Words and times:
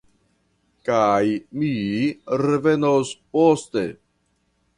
Kaj 0.87 1.25
mi 1.63 1.69
revenos 2.45 3.13
poste. 3.37 3.87